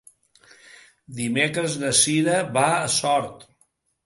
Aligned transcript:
Dimecres 1.19 1.75
na 1.83 1.93
Sira 2.01 2.41
va 2.57 2.65
a 2.79 2.89
Sort. 2.97 3.47